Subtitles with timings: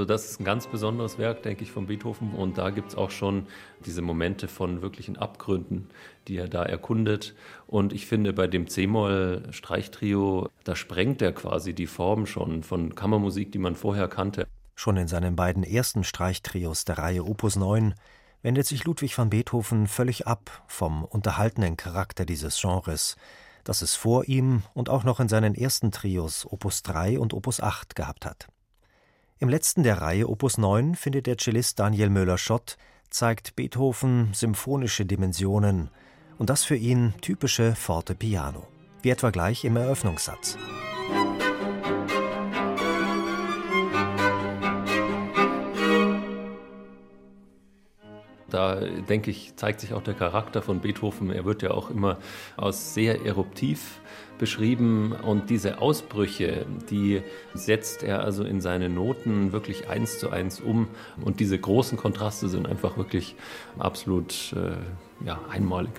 [0.00, 2.32] Also das ist ein ganz besonderes Werk, denke ich, von Beethoven.
[2.32, 3.46] Und da gibt es auch schon
[3.84, 5.90] diese Momente von wirklichen Abgründen,
[6.26, 7.34] die er da erkundet.
[7.66, 13.52] Und ich finde, bei dem C-Moll-Streichtrio, da sprengt er quasi die Form schon von Kammermusik,
[13.52, 14.46] die man vorher kannte.
[14.74, 17.92] Schon in seinen beiden ersten Streichtrios der Reihe Opus 9
[18.40, 23.16] wendet sich Ludwig van Beethoven völlig ab vom unterhaltenen Charakter dieses Genres,
[23.64, 27.60] das es vor ihm und auch noch in seinen ersten Trios Opus 3 und Opus
[27.60, 28.48] 8 gehabt hat.
[29.42, 32.76] Im letzten der Reihe Opus 9 findet der Cellist Daniel Möller-Schott
[33.08, 35.88] zeigt Beethoven symphonische Dimensionen
[36.36, 38.68] und das für ihn typische Forte Piano,
[39.00, 40.58] wie etwa gleich im Eröffnungssatz.
[48.50, 51.30] Da denke ich, zeigt sich auch der Charakter von Beethoven.
[51.30, 52.18] Er wird ja auch immer
[52.56, 54.00] als sehr eruptiv
[54.38, 60.60] beschrieben und diese Ausbrüche, die setzt er also in seine Noten wirklich eins zu eins
[60.60, 60.88] um
[61.22, 63.36] und diese großen Kontraste sind einfach wirklich
[63.78, 65.92] absolut äh, ja, einmalig.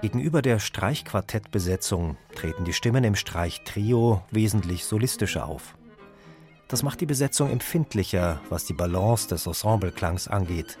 [0.00, 5.74] Gegenüber der Streichquartettbesetzung treten die Stimmen im Streichtrio wesentlich solistischer auf.
[6.68, 10.78] Das macht die Besetzung empfindlicher, was die Balance des Ensembleklangs angeht.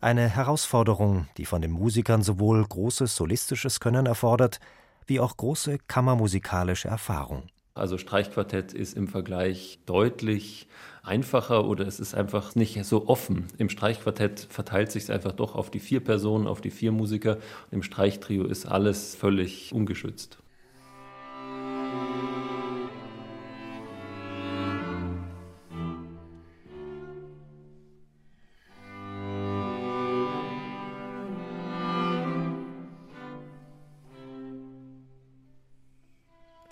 [0.00, 4.60] Eine Herausforderung, die von den Musikern sowohl großes solistisches Können erfordert,
[5.06, 7.48] wie auch große kammermusikalische Erfahrung.
[7.76, 10.66] Also Streichquartett ist im Vergleich deutlich
[11.02, 13.48] einfacher oder es ist einfach nicht so offen.
[13.58, 17.36] Im Streichquartett verteilt sich es einfach doch auf die vier Personen, auf die vier Musiker.
[17.70, 20.38] Im Streichtrio ist alles völlig ungeschützt.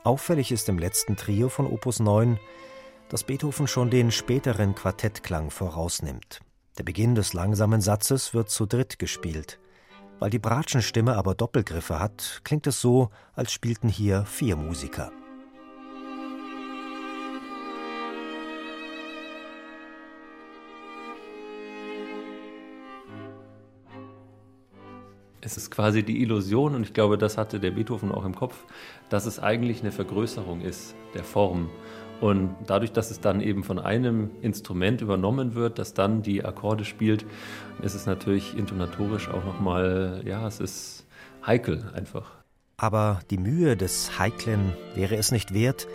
[0.04, 2.38] Auffällig ist im letzten Trio von Opus 9,
[3.08, 6.40] dass Beethoven schon den späteren Quartettklang vorausnimmt.
[6.76, 9.58] Der Beginn des langsamen Satzes wird zu dritt gespielt.
[10.18, 15.10] Weil die Bratschenstimme aber Doppelgriffe hat, klingt es so, als spielten hier vier Musiker.
[25.44, 28.64] Es ist quasi die Illusion, und ich glaube, das hatte der Beethoven auch im Kopf,
[29.10, 31.68] dass es eigentlich eine Vergrößerung ist der Form.
[32.22, 36.86] Und dadurch, dass es dann eben von einem Instrument übernommen wird, das dann die Akkorde
[36.86, 37.26] spielt,
[37.82, 41.06] ist es natürlich intonatorisch auch nochmal, ja, es ist
[41.46, 42.30] heikel einfach.
[42.78, 45.86] Aber die Mühe des Heiklen wäre es nicht wert,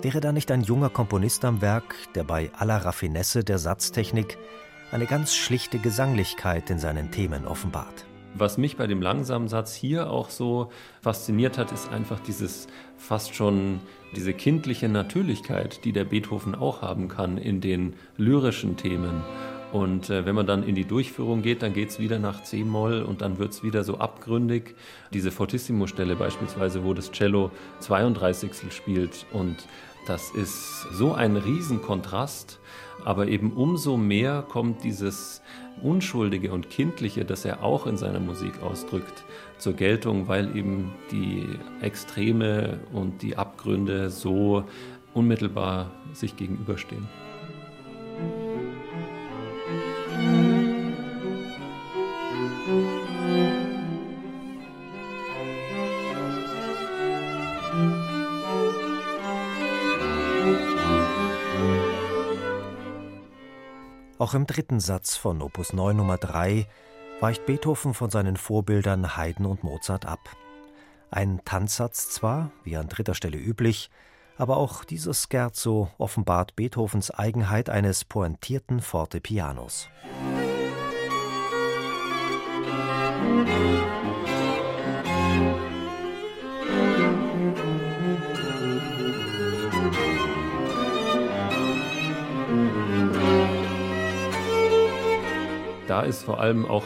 [0.00, 4.38] wäre da nicht ein junger Komponist am Werk, der bei aller Raffinesse der Satztechnik
[4.92, 8.06] eine ganz schlichte Gesanglichkeit in seinen Themen offenbart.
[8.36, 13.34] Was mich bei dem langsamen Satz hier auch so fasziniert hat, ist einfach dieses fast
[13.34, 13.80] schon
[14.16, 19.22] diese kindliche Natürlichkeit, die der Beethoven auch haben kann in den lyrischen Themen.
[19.72, 23.02] Und äh, wenn man dann in die Durchführung geht, dann geht es wieder nach C-Moll
[23.02, 24.76] und dann wird es wieder so abgründig.
[25.12, 27.50] Diese Fortissimo-Stelle beispielsweise, wo das Cello
[27.80, 28.72] 32.
[28.72, 29.56] spielt und
[30.06, 32.60] das ist so ein Riesenkontrast,
[33.04, 35.42] aber eben umso mehr kommt dieses
[35.82, 39.24] Unschuldige und Kindliche, das er auch in seiner Musik ausdrückt,
[39.58, 41.46] zur Geltung, weil eben die
[41.80, 44.64] Extreme und die Abgründe so
[45.14, 47.08] unmittelbar sich gegenüberstehen.
[64.24, 66.66] Auch im dritten Satz von Opus 9 Nummer 3
[67.20, 70.18] weicht Beethoven von seinen Vorbildern Haydn und Mozart ab.
[71.10, 73.90] Ein Tanzsatz zwar, wie an dritter Stelle üblich,
[74.38, 79.90] aber auch dieses Scherzo offenbart Beethovens Eigenheit eines pointierten Fortepianos.
[83.28, 84.03] Musik
[95.86, 96.84] Da ist vor allem auch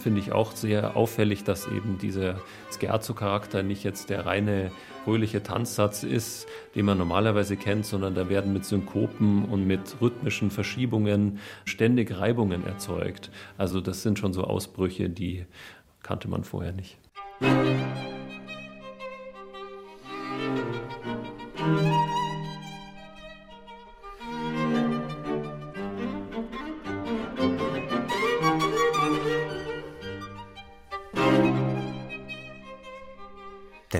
[0.00, 2.40] finde ich auch sehr auffällig, dass eben dieser
[2.76, 4.72] Scherzo-Charakter nicht jetzt der reine
[5.04, 10.50] fröhliche Tanzsatz ist, den man normalerweise kennt, sondern da werden mit Synkopen und mit rhythmischen
[10.50, 13.30] Verschiebungen ständig Reibungen erzeugt.
[13.58, 15.44] Also das sind schon so Ausbrüche, die
[16.02, 16.98] kannte man vorher nicht.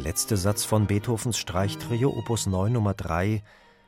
[0.00, 3.43] Der letzte Satz von Beethovens Streichtrio Opus 9 Nummer 3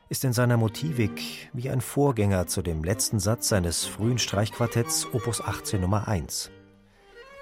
[0.09, 5.41] ist in seiner Motivik wie ein Vorgänger zu dem letzten Satz seines frühen Streichquartetts Opus
[5.41, 6.51] 18 Nummer 1.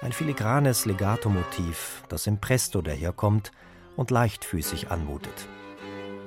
[0.00, 3.52] Ein filigranes Legato-Motiv, das im Presto daherkommt
[3.94, 5.48] und leichtfüßig anmutet.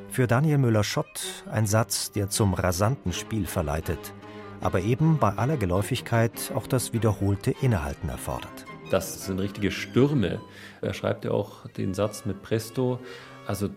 [0.10, 4.14] Für Daniel Müller-Schott ein Satz, der zum rasanten Spiel verleitet,
[4.62, 8.68] aber eben bei aller Geläufigkeit auch das wiederholte Innehalten erfordert.
[8.90, 10.42] Das sind richtige Stürme.
[10.82, 13.00] Er schreibt ja auch den Satz mit Presto.
[13.48, 13.70] Also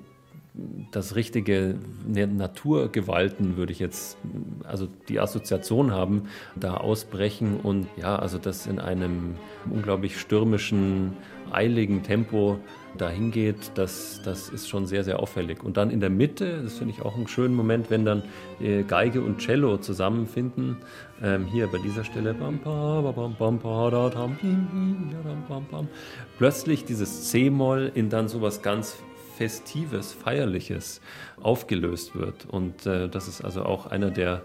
[0.90, 1.76] das richtige
[2.06, 4.16] Naturgewalten würde ich jetzt,
[4.64, 6.24] also die Assoziation haben,
[6.56, 9.36] da ausbrechen und ja, also das in einem
[9.70, 11.12] unglaublich stürmischen,
[11.50, 12.58] eiligen Tempo
[12.96, 15.62] dahin geht, das, das ist schon sehr, sehr auffällig.
[15.62, 18.22] Und dann in der Mitte, das finde ich auch einen schönen Moment, wenn dann
[18.60, 20.78] äh, Geige und Cello zusammenfinden.
[21.22, 22.34] Ähm, hier bei dieser Stelle.
[26.38, 28.96] Plötzlich dieses C-Moll in dann sowas ganz
[29.38, 31.00] Festives, Feierliches
[31.40, 32.46] aufgelöst wird.
[32.46, 34.42] Und äh, das ist also auch einer der,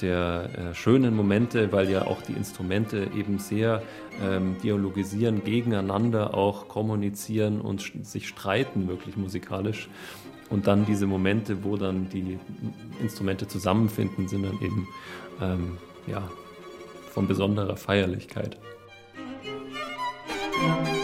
[0.00, 3.82] der äh, schönen Momente, weil ja auch die Instrumente eben sehr
[4.22, 9.88] ähm, dialogisieren, gegeneinander auch kommunizieren und sich streiten, wirklich musikalisch.
[10.48, 12.38] Und dann diese Momente, wo dann die
[13.02, 14.88] Instrumente zusammenfinden, sind dann eben
[15.42, 16.22] ähm, ja,
[17.10, 18.56] von besonderer Feierlichkeit.
[20.62, 20.95] Musik